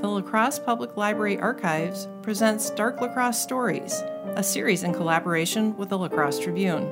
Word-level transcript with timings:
the 0.00 0.08
La 0.08 0.22
Crosse 0.22 0.58
Public 0.58 0.96
Library 0.96 1.38
Archives 1.38 2.08
presents 2.22 2.70
Dark 2.70 3.02
La 3.02 3.08
Crosse 3.08 3.38
Stories, 3.38 4.02
a 4.34 4.42
series 4.42 4.82
in 4.82 4.94
collaboration 4.94 5.76
with 5.76 5.90
the 5.90 5.98
La 5.98 6.08
Crosse 6.08 6.38
Tribune. 6.38 6.88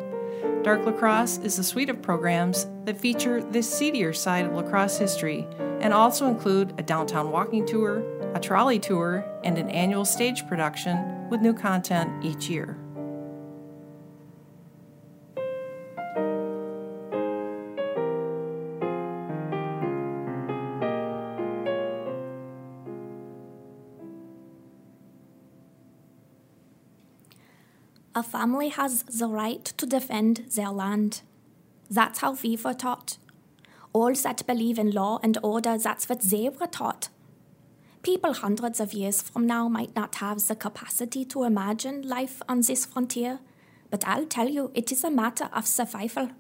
Dark 0.62 0.84
La 0.84 0.92
Crosse 0.92 1.38
is 1.38 1.58
a 1.58 1.64
suite 1.64 1.88
of 1.88 2.02
programs 2.02 2.66
that 2.84 3.00
feature 3.00 3.42
the 3.42 3.62
seedier 3.62 4.12
side 4.12 4.44
of 4.44 4.52
La 4.52 4.60
Crosse 4.60 4.98
history 4.98 5.46
and 5.80 5.94
also 5.94 6.26
include 6.26 6.74
a 6.76 6.82
downtown 6.82 7.30
walking 7.30 7.64
tour, 7.64 8.04
a 8.34 8.40
trolley 8.40 8.78
tour, 8.78 9.24
and 9.42 9.56
an 9.56 9.70
annual 9.70 10.04
stage 10.04 10.46
production 10.46 11.30
with 11.30 11.40
new 11.40 11.54
content 11.54 12.10
each 12.22 12.50
year. 12.50 12.76
A 28.18 28.22
family 28.24 28.70
has 28.70 29.04
the 29.04 29.28
right 29.28 29.64
to 29.64 29.86
defend 29.86 30.38
their 30.56 30.70
land. 30.70 31.22
That's 31.88 32.18
how 32.18 32.32
we 32.32 32.56
were 32.56 32.74
taught. 32.74 33.16
All 33.92 34.12
that 34.12 34.44
believe 34.44 34.76
in 34.76 34.90
law 34.90 35.20
and 35.22 35.38
order, 35.40 35.78
that's 35.78 36.08
what 36.08 36.22
they 36.22 36.48
were 36.48 36.66
taught. 36.66 37.10
People 38.02 38.32
hundreds 38.32 38.80
of 38.80 38.92
years 38.92 39.22
from 39.22 39.46
now 39.46 39.68
might 39.68 39.94
not 39.94 40.16
have 40.16 40.44
the 40.44 40.56
capacity 40.56 41.24
to 41.26 41.44
imagine 41.44 42.08
life 42.08 42.42
on 42.48 42.62
this 42.62 42.86
frontier, 42.86 43.38
but 43.88 44.04
I'll 44.04 44.26
tell 44.26 44.48
you, 44.48 44.72
it 44.74 44.90
is 44.90 45.04
a 45.04 45.12
matter 45.12 45.48
of 45.52 45.68
survival. 45.68 46.30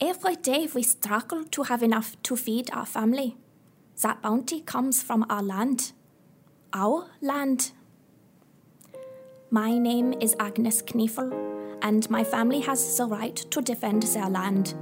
Every 0.00 0.36
day 0.36 0.68
we 0.72 0.84
struggle 0.84 1.42
to 1.42 1.64
have 1.64 1.82
enough 1.82 2.16
to 2.22 2.36
feed 2.36 2.70
our 2.72 2.86
family. 2.86 3.36
That 4.00 4.22
bounty 4.22 4.60
comes 4.60 5.02
from 5.02 5.26
our 5.28 5.42
land. 5.42 5.90
Our 6.72 7.10
land. 7.20 7.72
My 9.54 9.78
name 9.78 10.14
is 10.20 10.34
Agnes 10.40 10.82
Kniefel, 10.82 11.32
and 11.80 12.10
my 12.10 12.24
family 12.24 12.58
has 12.62 12.96
the 12.96 13.06
right 13.06 13.36
to 13.36 13.62
defend 13.62 14.02
their 14.02 14.28
land. 14.28 14.74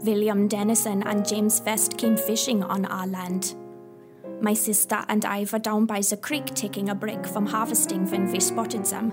William 0.00 0.48
Dennison 0.48 1.02
and 1.02 1.28
James 1.28 1.60
West 1.60 1.98
came 1.98 2.16
fishing 2.16 2.62
on 2.62 2.86
our 2.86 3.06
land. 3.06 3.54
My 4.40 4.54
sister 4.54 5.04
and 5.10 5.26
I 5.26 5.44
were 5.52 5.58
down 5.58 5.84
by 5.84 6.00
the 6.00 6.16
creek 6.16 6.46
taking 6.54 6.88
a 6.88 6.94
break 6.94 7.26
from 7.26 7.44
harvesting 7.44 8.10
when 8.10 8.32
we 8.32 8.40
spotted 8.40 8.86
them. 8.86 9.12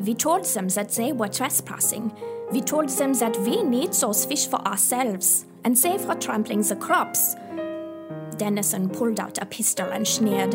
We 0.00 0.14
told 0.14 0.46
them 0.46 0.68
that 0.68 0.92
they 0.92 1.12
were 1.12 1.28
trespassing. 1.28 2.10
We 2.50 2.62
told 2.62 2.88
them 2.88 3.12
that 3.12 3.36
we 3.40 3.62
need 3.62 3.92
those 3.92 4.24
fish 4.24 4.46
for 4.46 4.66
ourselves, 4.66 5.44
and 5.62 5.76
they 5.76 5.98
were 5.98 6.14
trampling 6.14 6.62
the 6.62 6.76
crops. 6.76 7.36
Dennison 8.38 8.88
pulled 8.88 9.20
out 9.20 9.36
a 9.42 9.44
pistol 9.44 9.90
and 9.90 10.08
sneered. 10.08 10.54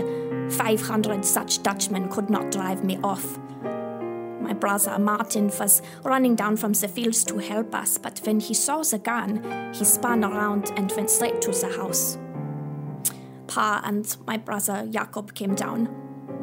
Five 0.52 0.82
hundred 0.82 1.26
such 1.26 1.64
Dutchmen 1.64 2.10
could 2.10 2.30
not 2.30 2.52
drive 2.52 2.84
me 2.84 2.98
off. 3.04 3.40
My 4.42 4.54
brother 4.54 5.00
Martin 5.00 5.52
was 5.60 5.82
running 6.04 6.36
down 6.36 6.56
from 6.56 6.74
the 6.74 6.88
fields 6.88 7.24
to 7.26 7.40
help 7.40 7.74
us, 7.74 7.98
but 7.98 8.22
when 8.26 8.40
he 8.40 8.54
saw 8.54 8.84
the 8.84 9.00
gun, 9.00 9.72
he 9.74 9.84
spun 9.84 10.24
around 10.24 10.72
and 10.78 10.92
went 10.92 11.10
straight 11.10 11.42
to 11.42 11.52
the 11.52 11.74
house. 11.76 12.18
Pa 13.48 13.82
and 13.84 14.16
my 14.28 14.38
brother 14.38 14.88
Jakob 14.90 15.34
came 15.34 15.56
down. 15.56 15.90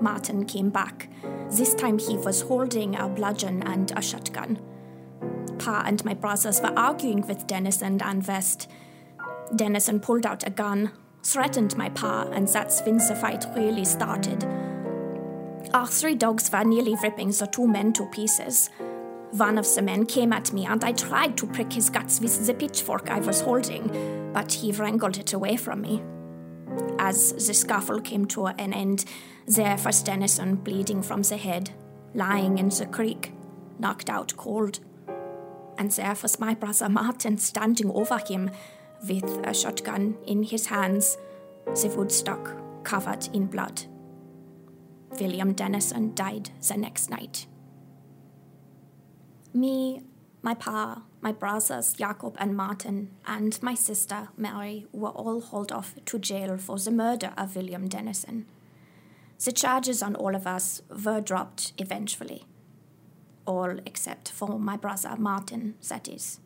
Martin 0.00 0.44
came 0.46 0.70
back. 0.70 1.08
This 1.50 1.74
time 1.74 1.98
he 1.98 2.16
was 2.16 2.40
holding 2.42 2.96
a 2.96 3.08
bludgeon 3.08 3.62
and 3.62 3.92
a 3.96 4.02
shotgun. 4.02 4.58
Pa 5.58 5.84
and 5.86 6.04
my 6.04 6.14
brothers 6.14 6.60
were 6.60 6.76
arguing 6.76 7.24
with 7.28 7.46
Dennison 7.46 8.02
and 8.02 8.26
West. 8.26 8.68
Dennison 9.54 10.00
pulled 10.00 10.26
out 10.26 10.44
a 10.46 10.50
gun, 10.50 10.90
threatened 11.22 11.76
my 11.76 11.88
pa, 11.90 12.22
and 12.32 12.48
that's 12.48 12.82
when 12.82 12.98
the 12.98 13.14
fight 13.14 13.46
really 13.56 13.84
started. 13.84 14.44
Our 15.74 15.86
three 15.86 16.14
dogs 16.14 16.50
were 16.52 16.64
nearly 16.64 16.96
ripping 17.02 17.30
the 17.30 17.46
two 17.46 17.66
men 17.66 17.92
to 17.94 18.06
pieces. 18.06 18.68
One 19.30 19.56
of 19.56 19.74
the 19.74 19.82
men 19.82 20.04
came 20.04 20.32
at 20.32 20.52
me, 20.52 20.66
and 20.66 20.84
I 20.84 20.92
tried 20.92 21.36
to 21.38 21.46
prick 21.46 21.72
his 21.72 21.88
guts 21.88 22.20
with 22.20 22.46
the 22.46 22.54
pitchfork 22.54 23.10
I 23.10 23.20
was 23.20 23.40
holding, 23.40 24.30
but 24.34 24.52
he 24.52 24.72
wrangled 24.72 25.16
it 25.16 25.32
away 25.32 25.56
from 25.56 25.80
me. 25.80 26.02
As 26.98 27.32
the 27.32 27.54
scuffle 27.54 28.00
came 28.00 28.26
to 28.26 28.46
an 28.46 28.72
end, 28.72 29.04
there 29.46 29.78
was 29.84 30.02
Dennison 30.02 30.56
bleeding 30.56 31.02
from 31.02 31.22
the 31.22 31.36
head, 31.36 31.70
lying 32.14 32.58
in 32.58 32.68
the 32.68 32.86
creek, 32.86 33.32
knocked 33.78 34.10
out 34.10 34.36
cold. 34.36 34.80
And 35.78 35.90
there 35.90 36.16
was 36.22 36.38
my 36.38 36.54
brother 36.54 36.88
Martin 36.88 37.38
standing 37.38 37.90
over 37.90 38.18
him, 38.18 38.50
with 39.08 39.24
a 39.44 39.54
shotgun 39.54 40.16
in 40.26 40.42
his 40.42 40.66
hands, 40.66 41.18
the 41.66 41.88
woodstock 41.96 42.56
covered 42.84 43.28
in 43.32 43.46
blood. 43.46 43.82
William 45.20 45.52
Dennison 45.52 46.14
died 46.14 46.50
the 46.66 46.76
next 46.76 47.10
night. 47.10 47.46
Me, 49.54 50.02
my 50.40 50.54
pa, 50.54 51.02
my 51.20 51.32
brothers 51.32 51.92
Jakob 51.92 52.36
and 52.38 52.56
Martin, 52.56 53.10
and 53.26 53.62
my 53.62 53.74
sister 53.74 54.28
Mary 54.36 54.86
were 54.92 55.10
all 55.10 55.40
hauled 55.40 55.70
off 55.70 55.94
to 56.06 56.18
jail 56.18 56.56
for 56.56 56.78
the 56.78 56.90
murder 56.90 57.32
of 57.36 57.54
William 57.54 57.88
Dennison. 57.88 58.46
The 59.44 59.52
charges 59.52 60.02
on 60.02 60.14
all 60.14 60.34
of 60.34 60.46
us 60.46 60.82
were 61.04 61.20
dropped 61.20 61.72
eventually. 61.76 62.44
All 63.44 63.76
except 63.84 64.30
for 64.30 64.58
my 64.58 64.76
brother 64.76 65.16
Martin, 65.18 65.74
that 65.88 66.08
is. 66.08 66.40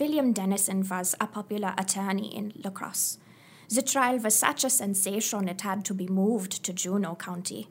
William 0.00 0.32
Dennison 0.32 0.84
was 0.88 1.14
a 1.20 1.28
popular 1.28 1.72
attorney 1.78 2.34
in 2.34 2.52
La 2.64 2.70
Crosse. 2.70 3.18
The 3.68 3.80
trial 3.80 4.18
was 4.18 4.34
such 4.34 4.64
a 4.64 4.70
sensation 4.70 5.48
it 5.48 5.60
had 5.60 5.84
to 5.84 5.94
be 5.94 6.08
moved 6.08 6.64
to 6.64 6.72
Juneau 6.72 7.14
County. 7.14 7.68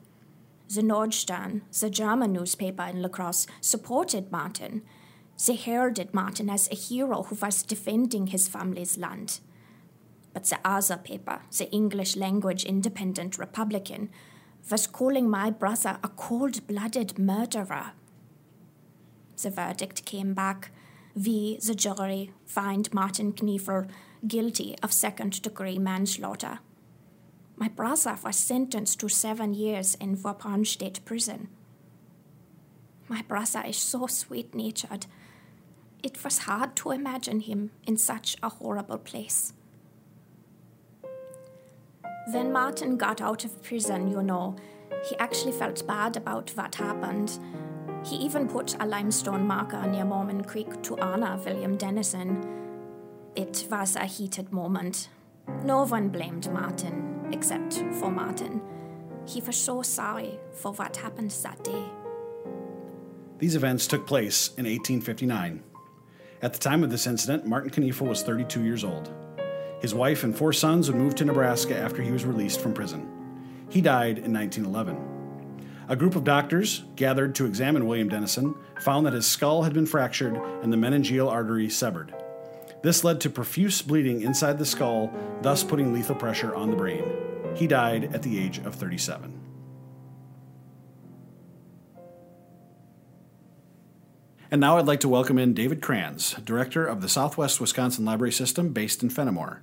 The 0.74 0.80
Nordstern, 0.80 1.60
the 1.78 1.90
German 1.90 2.32
newspaper 2.32 2.84
in 2.84 3.02
La 3.02 3.08
Crosse, 3.08 3.46
supported 3.60 4.32
Martin. 4.32 4.82
They 5.46 5.54
heralded 5.54 6.14
Martin 6.14 6.48
as 6.48 6.66
a 6.70 6.74
hero 6.74 7.24
who 7.24 7.34
was 7.34 7.62
defending 7.62 8.28
his 8.28 8.48
family's 8.48 8.96
land. 8.96 9.40
But 10.32 10.44
the 10.44 10.58
other 10.64 10.96
paper, 10.96 11.42
the 11.58 11.70
English 11.70 12.16
language 12.16 12.64
Independent 12.64 13.36
Republican, 13.36 14.08
was 14.70 14.86
calling 14.86 15.28
my 15.28 15.50
brother 15.50 15.98
a 16.02 16.08
cold 16.08 16.66
blooded 16.66 17.18
murderer. 17.18 17.92
The 19.42 19.50
verdict 19.50 20.06
came 20.06 20.32
back 20.32 20.70
we, 21.14 21.58
the 21.58 21.74
jury, 21.74 22.32
find 22.44 22.92
Martin 22.92 23.32
Kniefel 23.32 23.88
guilty 24.26 24.76
of 24.82 24.92
second 24.92 25.42
degree 25.42 25.78
manslaughter. 25.78 26.58
My 27.56 27.68
brother 27.68 28.16
was 28.24 28.36
sentenced 28.36 28.98
to 29.00 29.08
seven 29.08 29.54
years 29.54 29.94
in 29.96 30.16
State 30.64 31.04
Prison. 31.04 31.48
My 33.08 33.22
brother 33.22 33.62
is 33.66 33.76
so 33.76 34.06
sweet 34.06 34.54
natured. 34.54 35.06
It 36.02 36.24
was 36.24 36.38
hard 36.38 36.74
to 36.76 36.90
imagine 36.90 37.40
him 37.40 37.70
in 37.86 37.96
such 37.96 38.36
a 38.42 38.48
horrible 38.48 38.98
place. 38.98 39.52
When 42.32 42.50
Martin 42.50 42.96
got 42.96 43.20
out 43.20 43.44
of 43.44 43.62
prison, 43.62 44.08
you 44.08 44.22
know, 44.22 44.56
he 45.08 45.16
actually 45.18 45.52
felt 45.52 45.86
bad 45.86 46.16
about 46.16 46.50
what 46.56 46.74
happened 46.74 47.38
he 48.04 48.16
even 48.16 48.46
put 48.46 48.76
a 48.80 48.86
limestone 48.86 49.46
marker 49.46 49.86
near 49.86 50.04
Mormon 50.04 50.44
Creek 50.44 50.82
to 50.82 50.98
honor 50.98 51.38
William 51.44 51.76
Dennison. 51.76 52.46
It 53.34 53.66
was 53.70 53.96
a 53.96 54.04
heated 54.04 54.52
moment. 54.52 55.08
No 55.64 55.84
one 55.84 56.10
blamed 56.10 56.50
Martin, 56.52 57.28
except 57.32 57.82
for 57.98 58.10
Martin. 58.10 58.60
He 59.26 59.40
was 59.40 59.56
so 59.56 59.82
sorry 59.82 60.38
for 60.52 60.72
what 60.72 60.96
happened 60.96 61.30
that 61.42 61.64
day. 61.64 61.84
These 63.38 63.56
events 63.56 63.86
took 63.86 64.06
place 64.06 64.48
in 64.58 64.66
1859. 64.66 65.62
At 66.42 66.52
the 66.52 66.58
time 66.58 66.84
of 66.84 66.90
this 66.90 67.06
incident, 67.06 67.46
Martin 67.46 67.70
Kniefel 67.70 68.06
was 68.06 68.22
32 68.22 68.62
years 68.62 68.84
old. 68.84 69.10
His 69.80 69.94
wife 69.94 70.24
and 70.24 70.36
four 70.36 70.52
sons 70.52 70.88
would 70.88 70.96
move 70.96 71.14
to 71.16 71.24
Nebraska 71.24 71.76
after 71.76 72.02
he 72.02 72.12
was 72.12 72.24
released 72.24 72.60
from 72.60 72.74
prison. 72.74 73.08
He 73.70 73.80
died 73.80 74.18
in 74.18 74.32
1911. 74.32 75.13
A 75.86 75.96
group 75.96 76.16
of 76.16 76.24
doctors, 76.24 76.82
gathered 76.96 77.34
to 77.34 77.44
examine 77.44 77.86
William 77.86 78.08
Dennison, 78.08 78.54
found 78.80 79.04
that 79.04 79.12
his 79.12 79.26
skull 79.26 79.64
had 79.64 79.74
been 79.74 79.84
fractured 79.84 80.34
and 80.62 80.72
the 80.72 80.78
meningeal 80.78 81.30
artery 81.30 81.68
severed. 81.68 82.14
This 82.82 83.04
led 83.04 83.20
to 83.20 83.30
profuse 83.30 83.82
bleeding 83.82 84.22
inside 84.22 84.58
the 84.58 84.64
skull, 84.64 85.12
thus 85.42 85.62
putting 85.62 85.92
lethal 85.92 86.14
pressure 86.14 86.54
on 86.54 86.70
the 86.70 86.76
brain. 86.76 87.04
He 87.54 87.66
died 87.66 88.14
at 88.14 88.22
the 88.22 88.38
age 88.38 88.58
of 88.58 88.74
37. 88.74 89.40
And 94.50 94.60
now 94.60 94.78
I'd 94.78 94.86
like 94.86 95.00
to 95.00 95.08
welcome 95.08 95.38
in 95.38 95.52
David 95.52 95.82
Kranz, 95.82 96.34
Director 96.44 96.86
of 96.86 97.02
the 97.02 97.08
Southwest 97.08 97.60
Wisconsin 97.60 98.04
Library 98.04 98.32
System 98.32 98.72
based 98.72 99.02
in 99.02 99.10
Fennimore. 99.10 99.58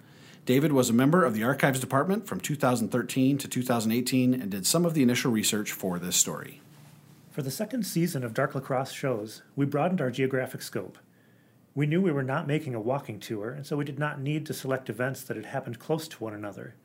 David 0.46 0.72
was 0.72 0.90
a 0.90 0.94
member 0.94 1.24
of 1.24 1.36
the 1.36 1.44
Archives 1.44 1.80
Department 1.80 2.26
from 2.26 2.40
2013 2.40 3.38
to 3.38 3.48
2018 3.48 4.34
and 4.34 4.50
did 4.50 4.66
some 4.66 4.86
of 4.86 4.96
the 4.96 5.04
initial 5.04 5.32
research 5.32 5.72
for 5.72 6.00
this 6.00 6.16
story. 6.16 6.62
For 7.30 7.44
the 7.44 7.52
second 7.52 7.86
season 7.86 8.24
of 8.24 8.34
Dark 8.34 8.56
La 8.56 8.62
Crosse 8.62 8.92
shows, 8.92 9.44
we 9.56 9.66
broadened 9.68 10.02
our 10.02 10.10
geographic 10.10 10.64
scope. 10.64 10.98
We 11.76 11.86
knew 11.86 12.02
we 12.02 12.12
were 12.12 12.24
not 12.24 12.48
making 12.48 12.74
a 12.74 12.82
walking 12.82 13.20
tour, 13.20 13.52
and 13.52 13.66
so 13.66 13.78
we 13.78 13.86
did 13.86 14.00
not 14.00 14.20
need 14.20 14.46
to 14.48 14.54
select 14.54 14.90
events 14.90 15.22
that 15.24 15.38
had 15.38 15.46
happened 15.46 15.80
close 15.80 16.08
to 16.10 16.24
one 16.24 16.34
another. 16.34 16.76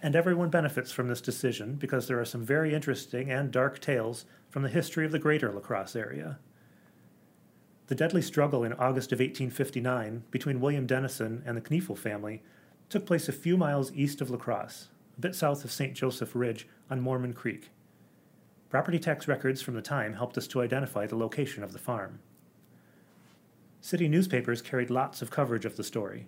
and 0.00 0.14
everyone 0.14 0.48
benefits 0.48 0.92
from 0.92 1.08
this 1.08 1.20
decision 1.20 1.74
because 1.74 2.06
there 2.06 2.20
are 2.20 2.24
some 2.24 2.44
very 2.44 2.72
interesting 2.72 3.32
and 3.32 3.50
dark 3.50 3.80
tales 3.80 4.24
from 4.48 4.62
the 4.62 4.68
history 4.68 5.04
of 5.04 5.10
the 5.10 5.18
greater 5.18 5.50
La 5.50 5.58
Crosse 5.58 5.96
area. 5.96 6.38
The 7.88 7.96
deadly 7.96 8.22
struggle 8.22 8.62
in 8.62 8.72
August 8.74 9.10
of 9.10 9.18
1859 9.18 10.22
between 10.30 10.60
William 10.60 10.86
Dennison 10.86 11.42
and 11.44 11.56
the 11.56 11.60
Kniefel 11.60 11.98
family 11.98 12.42
took 12.92 13.06
place 13.06 13.26
a 13.26 13.32
few 13.32 13.56
miles 13.56 13.90
east 13.94 14.20
of 14.20 14.28
La 14.28 14.36
Crosse, 14.36 14.88
a 15.16 15.20
bit 15.20 15.34
south 15.34 15.64
of 15.64 15.72
St. 15.72 15.94
Joseph 15.94 16.34
Ridge 16.34 16.68
on 16.90 17.00
Mormon 17.00 17.32
Creek. 17.32 17.70
Property 18.68 18.98
tax 18.98 19.26
records 19.26 19.62
from 19.62 19.72
the 19.72 19.80
time 19.80 20.12
helped 20.12 20.36
us 20.36 20.46
to 20.48 20.60
identify 20.60 21.06
the 21.06 21.16
location 21.16 21.64
of 21.64 21.72
the 21.72 21.78
farm. 21.78 22.18
City 23.80 24.08
newspapers 24.08 24.60
carried 24.60 24.90
lots 24.90 25.22
of 25.22 25.30
coverage 25.30 25.64
of 25.64 25.78
the 25.78 25.82
story. 25.82 26.26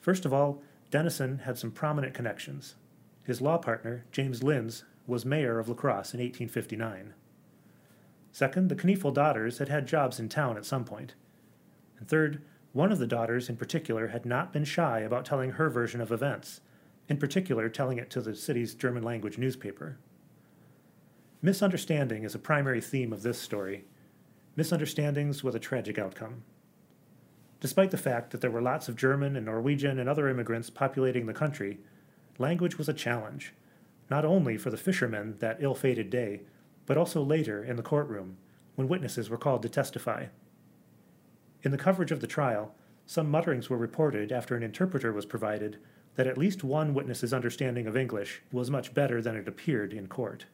First 0.00 0.26
of 0.26 0.34
all, 0.34 0.62
Dennison 0.90 1.38
had 1.38 1.56
some 1.56 1.70
prominent 1.70 2.12
connections. 2.12 2.74
His 3.22 3.40
law 3.40 3.56
partner, 3.56 4.04
James 4.12 4.40
Lyndes, 4.40 4.82
was 5.06 5.24
mayor 5.24 5.58
of 5.58 5.70
La 5.70 5.74
Crosse 5.74 6.12
in 6.12 6.20
1859. 6.20 7.14
Second, 8.32 8.68
the 8.68 8.76
Kniefel 8.76 9.14
daughters 9.14 9.56
had 9.58 9.70
had 9.70 9.88
jobs 9.88 10.20
in 10.20 10.28
town 10.28 10.58
at 10.58 10.66
some 10.66 10.84
point. 10.84 11.14
And 11.98 12.06
third, 12.06 12.42
one 12.72 12.92
of 12.92 12.98
the 12.98 13.06
daughters 13.06 13.48
in 13.48 13.56
particular 13.56 14.08
had 14.08 14.24
not 14.24 14.52
been 14.52 14.64
shy 14.64 15.00
about 15.00 15.24
telling 15.24 15.52
her 15.52 15.68
version 15.68 16.00
of 16.00 16.12
events, 16.12 16.60
in 17.08 17.16
particular, 17.16 17.68
telling 17.68 17.98
it 17.98 18.10
to 18.10 18.20
the 18.20 18.34
city's 18.34 18.74
German 18.74 19.02
language 19.02 19.38
newspaper. 19.38 19.98
Misunderstanding 21.42 22.22
is 22.22 22.34
a 22.34 22.38
primary 22.38 22.80
theme 22.80 23.12
of 23.12 23.22
this 23.22 23.38
story. 23.38 23.84
Misunderstandings 24.54 25.42
with 25.42 25.56
a 25.56 25.60
tragic 25.60 25.98
outcome. 25.98 26.44
Despite 27.60 27.90
the 27.90 27.98
fact 27.98 28.30
that 28.30 28.40
there 28.40 28.50
were 28.50 28.62
lots 28.62 28.88
of 28.88 28.96
German 28.96 29.36
and 29.36 29.46
Norwegian 29.46 29.98
and 29.98 30.08
other 30.08 30.28
immigrants 30.28 30.70
populating 30.70 31.26
the 31.26 31.34
country, 31.34 31.80
language 32.38 32.78
was 32.78 32.88
a 32.88 32.94
challenge, 32.94 33.52
not 34.10 34.24
only 34.24 34.56
for 34.56 34.70
the 34.70 34.76
fishermen 34.76 35.36
that 35.40 35.58
ill 35.60 35.74
fated 35.74 36.08
day, 36.08 36.42
but 36.86 36.96
also 36.96 37.22
later 37.22 37.64
in 37.64 37.76
the 37.76 37.82
courtroom 37.82 38.36
when 38.76 38.88
witnesses 38.88 39.28
were 39.28 39.36
called 39.36 39.62
to 39.62 39.68
testify. 39.68 40.26
In 41.62 41.70
the 41.70 41.78
coverage 41.78 42.10
of 42.10 42.20
the 42.20 42.26
trial, 42.26 42.74
some 43.06 43.30
mutterings 43.30 43.68
were 43.68 43.76
reported 43.76 44.32
after 44.32 44.56
an 44.56 44.62
interpreter 44.62 45.12
was 45.12 45.26
provided 45.26 45.78
that 46.14 46.26
at 46.26 46.38
least 46.38 46.64
one 46.64 46.94
witness's 46.94 47.32
understanding 47.32 47.86
of 47.86 47.96
English 47.96 48.42
was 48.52 48.70
much 48.70 48.94
better 48.94 49.20
than 49.20 49.36
it 49.36 49.48
appeared 49.48 49.92
in 49.92 50.06
court. 50.06 50.46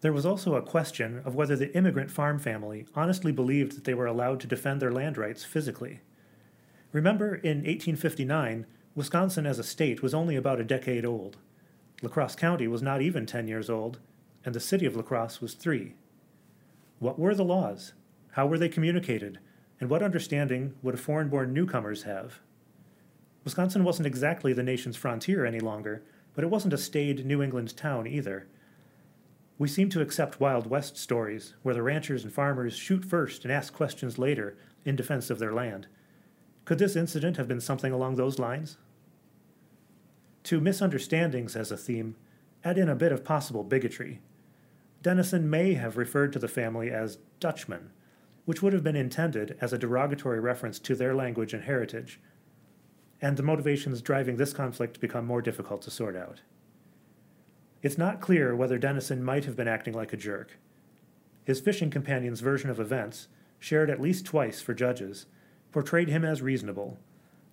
There 0.00 0.12
was 0.12 0.26
also 0.26 0.54
a 0.54 0.62
question 0.62 1.22
of 1.24 1.34
whether 1.34 1.56
the 1.56 1.74
immigrant 1.74 2.10
farm 2.10 2.38
family 2.38 2.86
honestly 2.94 3.32
believed 3.32 3.74
that 3.76 3.84
they 3.84 3.94
were 3.94 4.06
allowed 4.06 4.38
to 4.40 4.46
defend 4.46 4.80
their 4.82 4.92
land 4.92 5.16
rights 5.16 5.44
physically. 5.44 6.00
Remember, 6.92 7.36
in 7.36 7.58
1859, 7.58 8.66
Wisconsin 8.94 9.46
as 9.46 9.58
a 9.58 9.64
state 9.64 10.02
was 10.02 10.14
only 10.14 10.36
about 10.36 10.60
a 10.60 10.64
decade 10.64 11.04
old. 11.04 11.38
La 12.02 12.10
Crosse 12.10 12.36
County 12.36 12.68
was 12.68 12.82
not 12.82 13.00
even 13.00 13.24
10 13.24 13.48
years 13.48 13.70
old, 13.70 13.98
and 14.44 14.54
the 14.54 14.60
city 14.60 14.84
of 14.84 14.94
La 14.94 15.02
Crosse 15.02 15.40
was 15.40 15.54
three. 15.54 15.94
What 16.98 17.18
were 17.18 17.34
the 17.34 17.44
laws? 17.44 17.94
How 18.32 18.46
were 18.46 18.58
they 18.58 18.68
communicated? 18.68 19.38
And 19.84 19.90
what 19.90 20.02
understanding 20.02 20.72
would 20.80 20.98
foreign 20.98 21.28
born 21.28 21.52
newcomers 21.52 22.04
have? 22.04 22.40
Wisconsin 23.44 23.84
wasn't 23.84 24.06
exactly 24.06 24.54
the 24.54 24.62
nation's 24.62 24.96
frontier 24.96 25.44
any 25.44 25.60
longer, 25.60 26.02
but 26.32 26.42
it 26.42 26.48
wasn't 26.48 26.72
a 26.72 26.78
staid 26.78 27.26
New 27.26 27.42
England 27.42 27.76
town 27.76 28.06
either. 28.06 28.46
We 29.58 29.68
seem 29.68 29.90
to 29.90 30.00
accept 30.00 30.40
Wild 30.40 30.66
West 30.68 30.96
stories, 30.96 31.52
where 31.62 31.74
the 31.74 31.82
ranchers 31.82 32.24
and 32.24 32.32
farmers 32.32 32.74
shoot 32.74 33.04
first 33.04 33.44
and 33.44 33.52
ask 33.52 33.74
questions 33.74 34.16
later 34.16 34.56
in 34.86 34.96
defense 34.96 35.28
of 35.28 35.38
their 35.38 35.52
land. 35.52 35.86
Could 36.64 36.78
this 36.78 36.96
incident 36.96 37.36
have 37.36 37.46
been 37.46 37.60
something 37.60 37.92
along 37.92 38.14
those 38.14 38.38
lines? 38.38 38.78
To 40.44 40.62
misunderstandings 40.62 41.56
as 41.56 41.70
a 41.70 41.76
theme, 41.76 42.16
add 42.64 42.78
in 42.78 42.88
a 42.88 42.96
bit 42.96 43.12
of 43.12 43.22
possible 43.22 43.64
bigotry. 43.64 44.22
Dennison 45.02 45.50
may 45.50 45.74
have 45.74 45.98
referred 45.98 46.32
to 46.32 46.38
the 46.38 46.48
family 46.48 46.90
as 46.90 47.18
Dutchmen, 47.38 47.90
which 48.44 48.62
would 48.62 48.72
have 48.72 48.84
been 48.84 48.96
intended 48.96 49.56
as 49.60 49.72
a 49.72 49.78
derogatory 49.78 50.40
reference 50.40 50.78
to 50.78 50.94
their 50.94 51.14
language 51.14 51.54
and 51.54 51.64
heritage, 51.64 52.20
and 53.20 53.36
the 53.36 53.42
motivations 53.42 54.02
driving 54.02 54.36
this 54.36 54.52
conflict 54.52 55.00
become 55.00 55.26
more 55.26 55.40
difficult 55.40 55.80
to 55.82 55.90
sort 55.90 56.16
out. 56.16 56.42
It's 57.82 57.98
not 57.98 58.20
clear 58.20 58.54
whether 58.54 58.78
Dennison 58.78 59.22
might 59.22 59.44
have 59.44 59.56
been 59.56 59.68
acting 59.68 59.94
like 59.94 60.12
a 60.12 60.16
jerk. 60.18 60.58
His 61.44 61.60
fishing 61.60 61.90
companion's 61.90 62.40
version 62.40 62.70
of 62.70 62.80
events, 62.80 63.28
shared 63.58 63.90
at 63.90 64.00
least 64.00 64.26
twice 64.26 64.60
for 64.60 64.74
judges, 64.74 65.26
portrayed 65.72 66.08
him 66.08 66.24
as 66.24 66.42
reasonable, 66.42 66.98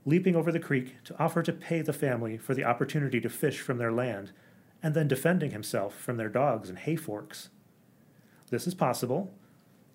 leaping 0.06 0.36
over 0.36 0.52
the 0.52 0.60
creek 0.60 0.96
to 1.04 1.18
offer 1.18 1.42
to 1.44 1.54
pay 1.54 1.82
the 1.82 1.94
family 1.94 2.38
for 2.38 2.54
the 2.54 2.64
opportunity 2.64 3.22
to 3.22 3.30
fish 3.30 3.60
from 3.60 3.78
their 3.78 3.92
land, 3.92 4.32
and 4.84 4.94
then 4.94 5.08
defending 5.08 5.52
himself 5.52 5.96
from 5.96 6.18
their 6.18 6.30
dogs 6.30 6.70
and 6.70 6.80
hay 6.80 6.96
forks. 6.96 7.50
This 8.50 8.68
is 8.68 8.74
possible, 8.74 9.34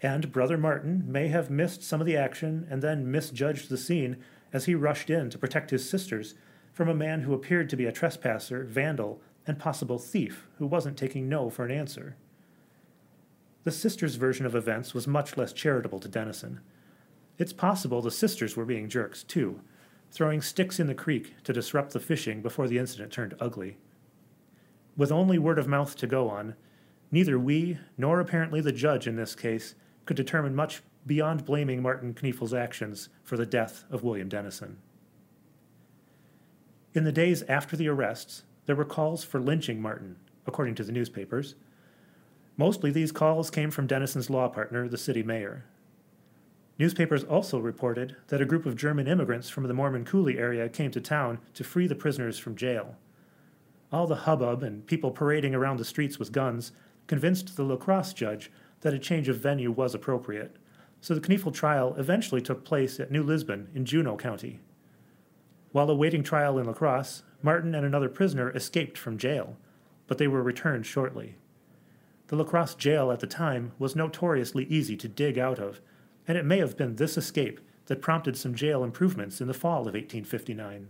and 0.02 0.30
Brother 0.30 0.58
Martin 0.58 1.04
may 1.06 1.28
have 1.28 1.50
missed 1.50 1.82
some 1.82 2.00
of 2.00 2.06
the 2.06 2.16
action 2.16 2.66
and 2.70 2.82
then 2.82 3.10
misjudged 3.10 3.68
the 3.68 3.78
scene 3.78 4.16
as 4.52 4.66
he 4.66 4.74
rushed 4.74 5.10
in 5.10 5.30
to 5.30 5.38
protect 5.38 5.70
his 5.70 5.88
sisters 5.88 6.34
from 6.72 6.88
a 6.88 6.94
man 6.94 7.22
who 7.22 7.32
appeared 7.32 7.70
to 7.70 7.76
be 7.76 7.86
a 7.86 7.92
trespasser, 7.92 8.64
vandal, 8.64 9.20
and 9.46 9.58
possible 9.58 9.98
thief 9.98 10.46
who 10.58 10.66
wasn't 10.66 10.96
taking 10.96 11.28
no 11.28 11.48
for 11.48 11.64
an 11.64 11.70
answer. 11.70 12.16
The 13.64 13.70
sisters' 13.72 14.16
version 14.16 14.44
of 14.44 14.54
events 14.54 14.92
was 14.92 15.06
much 15.06 15.36
less 15.36 15.52
charitable 15.52 16.00
to 16.00 16.08
Dennison. 16.08 16.60
It's 17.38 17.52
possible 17.52 18.02
the 18.02 18.10
sisters 18.10 18.56
were 18.56 18.64
being 18.64 18.88
jerks, 18.88 19.22
too, 19.22 19.60
throwing 20.10 20.40
sticks 20.40 20.78
in 20.78 20.86
the 20.86 20.94
creek 20.94 21.34
to 21.44 21.52
disrupt 21.52 21.92
the 21.92 22.00
fishing 22.00 22.42
before 22.42 22.68
the 22.68 22.78
incident 22.78 23.12
turned 23.12 23.34
ugly. 23.40 23.78
With 24.96 25.10
only 25.10 25.38
word 25.38 25.58
of 25.58 25.66
mouth 25.66 25.96
to 25.96 26.06
go 26.06 26.28
on, 26.28 26.54
neither 27.10 27.38
we 27.38 27.78
nor 27.98 28.20
apparently 28.20 28.60
the 28.60 28.72
judge 28.72 29.06
in 29.06 29.16
this 29.16 29.34
case 29.34 29.74
could 30.06 30.16
determine 30.16 30.54
much 30.54 30.82
beyond 31.06 31.44
blaming 31.44 31.82
Martin 31.82 32.14
Kniefel's 32.14 32.54
actions 32.54 33.08
for 33.22 33.36
the 33.36 33.46
death 33.46 33.84
of 33.90 34.02
William 34.02 34.28
Dennison. 34.28 34.78
In 36.94 37.04
the 37.04 37.12
days 37.12 37.42
after 37.42 37.76
the 37.76 37.88
arrests, 37.88 38.44
there 38.64 38.76
were 38.76 38.84
calls 38.84 39.22
for 39.22 39.38
lynching 39.38 39.80
Martin, 39.80 40.16
according 40.46 40.74
to 40.76 40.84
the 40.84 40.92
newspapers. 40.92 41.54
Mostly 42.56 42.90
these 42.90 43.12
calls 43.12 43.50
came 43.50 43.70
from 43.70 43.86
Dennison's 43.86 44.30
law 44.30 44.48
partner, 44.48 44.88
the 44.88 44.96
city 44.96 45.22
mayor. 45.22 45.64
Newspapers 46.78 47.24
also 47.24 47.58
reported 47.58 48.16
that 48.28 48.40
a 48.40 48.46
group 48.46 48.66
of 48.66 48.76
German 48.76 49.06
immigrants 49.06 49.48
from 49.48 49.66
the 49.66 49.74
Mormon 49.74 50.04
Coulee 50.04 50.38
area 50.38 50.68
came 50.68 50.90
to 50.90 51.00
town 51.00 51.38
to 51.54 51.64
free 51.64 51.86
the 51.86 51.94
prisoners 51.94 52.38
from 52.38 52.56
jail. 52.56 52.96
All 53.92 54.06
the 54.06 54.16
hubbub 54.16 54.62
and 54.62 54.86
people 54.86 55.10
parading 55.10 55.54
around 55.54 55.78
the 55.78 55.84
streets 55.84 56.18
with 56.18 56.32
guns 56.32 56.72
convinced 57.06 57.56
the 57.56 57.62
La 57.62 57.76
Crosse 57.76 58.12
judge 58.12 58.50
that 58.80 58.94
a 58.94 58.98
change 58.98 59.28
of 59.28 59.38
venue 59.38 59.70
was 59.70 59.94
appropriate, 59.94 60.56
so 61.00 61.14
the 61.14 61.20
Kniefel 61.20 61.52
trial 61.52 61.94
eventually 61.98 62.40
took 62.40 62.64
place 62.64 62.98
at 62.98 63.10
New 63.10 63.22
Lisbon 63.22 63.68
in 63.74 63.84
Juneau 63.84 64.16
County. 64.16 64.60
While 65.72 65.90
awaiting 65.90 66.22
trial 66.22 66.58
in 66.58 66.66
La 66.66 66.72
Crosse, 66.72 67.22
Martin 67.42 67.74
and 67.74 67.84
another 67.84 68.08
prisoner 68.08 68.50
escaped 68.50 68.96
from 68.96 69.18
jail, 69.18 69.56
but 70.06 70.18
they 70.18 70.28
were 70.28 70.42
returned 70.42 70.86
shortly. 70.86 71.36
The 72.28 72.36
La 72.36 72.44
Crosse 72.44 72.74
jail 72.74 73.12
at 73.12 73.20
the 73.20 73.26
time 73.26 73.72
was 73.78 73.94
notoriously 73.94 74.64
easy 74.64 74.96
to 74.96 75.08
dig 75.08 75.38
out 75.38 75.58
of, 75.58 75.80
and 76.26 76.36
it 76.36 76.44
may 76.44 76.58
have 76.58 76.76
been 76.76 76.96
this 76.96 77.16
escape 77.16 77.60
that 77.86 78.02
prompted 78.02 78.36
some 78.36 78.54
jail 78.54 78.82
improvements 78.82 79.40
in 79.40 79.46
the 79.46 79.54
fall 79.54 79.80
of 79.80 79.94
1859. 79.94 80.88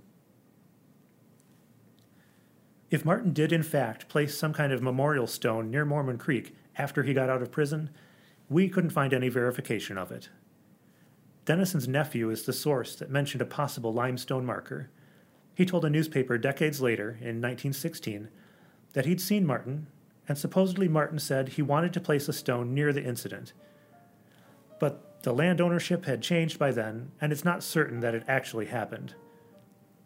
If 2.91 3.05
Martin 3.05 3.33
did 3.33 3.53
in 3.53 3.63
fact 3.63 4.09
place 4.09 4.39
some 4.39 4.53
kind 4.53 4.73
of 4.73 4.81
memorial 4.81 5.27
stone 5.27 5.71
near 5.71 5.85
Mormon 5.85 6.19
Creek 6.19 6.55
after 6.79 7.03
he 7.03 7.15
got 7.15 7.31
out 7.31 7.43
of 7.43 7.51
prison, 7.51 7.91
we 8.49 8.69
couldn't 8.69 8.91
find 8.91 9.13
any 9.13 9.29
verification 9.29 9.99
of 9.99 10.13
it. 10.13 10.29
Dennison's 11.45 11.89
nephew 11.89 12.31
is 12.31 12.43
the 12.43 12.53
source 12.53 12.97
that 12.97 13.11
mentioned 13.11 13.43
a 13.43 13.47
possible 13.47 13.93
limestone 13.93 14.45
marker, 14.45 14.91
he 15.57 15.65
told 15.65 15.87
a 15.87 15.91
newspaper 15.91 16.37
decades 16.37 16.83
later, 16.83 17.09
in 17.09 17.41
1916, 17.41 18.29
that 18.93 19.07
he'd 19.07 19.23
seen 19.23 19.47
Martin, 19.47 19.87
and 20.29 20.37
supposedly 20.37 20.87
Martin 20.87 21.19
said 21.19 21.49
he 21.49 21.63
wanted 21.63 21.95
to 21.95 22.01
place 22.01 22.29
a 22.29 22.33
stone 22.35 22.75
near 22.75 22.93
the 22.93 23.03
incident. 23.03 23.55
But 24.79 25.23
the 25.23 25.33
land 25.33 25.63
ownership 25.63 26.05
had 26.05 26.21
changed 26.21 26.59
by 26.59 26.73
then, 26.73 27.11
and 27.23 27.33
it's 27.33 27.45
not 27.45 27.63
certain 27.63 28.01
that 28.01 28.15
it 28.15 28.25
actually 28.29 28.67
happened. 28.67 29.15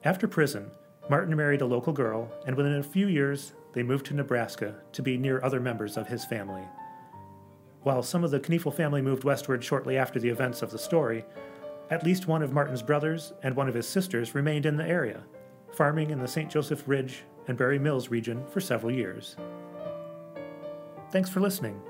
After 0.04 0.28
prison, 0.28 0.70
Martin 1.08 1.36
married 1.36 1.62
a 1.62 1.66
local 1.66 1.92
girl, 1.92 2.30
and 2.46 2.56
within 2.56 2.76
a 2.76 2.84
few 2.84 3.08
years, 3.08 3.52
they 3.72 3.82
moved 3.82 4.06
to 4.06 4.14
Nebraska 4.14 4.76
to 4.92 5.02
be 5.02 5.16
near 5.16 5.42
other 5.42 5.60
members 5.60 5.96
of 5.96 6.08
his 6.08 6.24
family. 6.24 6.64
While 7.82 8.02
some 8.02 8.24
of 8.24 8.30
the 8.30 8.40
Kniefel 8.40 8.74
family 8.74 9.02
moved 9.02 9.24
westward 9.24 9.64
shortly 9.64 9.96
after 9.96 10.18
the 10.18 10.28
events 10.28 10.62
of 10.62 10.70
the 10.70 10.78
story, 10.78 11.24
at 11.90 12.04
least 12.04 12.28
one 12.28 12.42
of 12.42 12.52
Martin's 12.52 12.82
brothers 12.82 13.32
and 13.42 13.56
one 13.56 13.68
of 13.68 13.74
his 13.74 13.88
sisters 13.88 14.34
remained 14.34 14.66
in 14.66 14.76
the 14.76 14.86
area 14.86 15.22
farming 15.72 16.10
in 16.10 16.18
the 16.18 16.28
St. 16.28 16.50
Joseph 16.50 16.82
Ridge 16.86 17.22
and 17.48 17.56
Barre 17.56 17.78
Mills 17.78 18.08
region 18.08 18.44
for 18.46 18.60
several 18.60 18.92
years. 18.92 19.36
Thanks 21.10 21.30
for 21.30 21.40
listening. 21.40 21.80